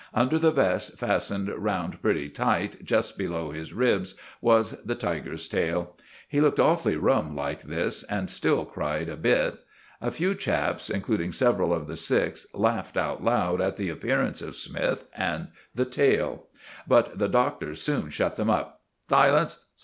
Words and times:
Under 0.15 0.39
the 0.39 0.49
vest, 0.49 0.97
fastened 0.97 1.47
round 1.47 2.01
pretty 2.01 2.27
tight, 2.27 2.83
just 2.83 3.19
below 3.19 3.51
his 3.51 3.71
ribs, 3.71 4.15
was 4.41 4.81
the 4.81 4.95
tiger's 4.95 5.47
tail. 5.47 5.95
He 6.27 6.41
looked 6.41 6.59
awfully 6.59 6.95
rum 6.95 7.35
like 7.35 7.61
this, 7.61 8.01
and 8.05 8.27
still 8.27 8.65
cried 8.65 9.09
a 9.09 9.15
bit. 9.15 9.59
A 10.01 10.09
few 10.09 10.33
chaps, 10.33 10.89
including 10.89 11.31
several 11.31 11.71
of 11.71 11.85
the 11.85 11.95
sixth, 11.97 12.47
laughed 12.55 12.97
out 12.97 13.23
loud 13.23 13.61
at 13.61 13.77
the 13.77 13.89
appearance 13.89 14.41
of 14.41 14.55
Smythe 14.55 15.01
and 15.15 15.49
the 15.75 15.85
tail; 15.85 16.47
but 16.87 17.19
the 17.19 17.27
Doctor 17.29 17.75
soon 17.75 18.09
shut 18.09 18.37
them 18.37 18.49
up. 18.49 18.81
"Silence! 19.07 19.59